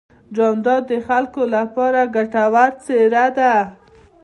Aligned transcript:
جانداد 0.35 0.83
د 0.91 0.93
خلکو 1.07 1.41
لپاره 1.55 2.01
ګټور 2.15 2.71
څېرہ 2.83 3.25
دی. 3.37 3.51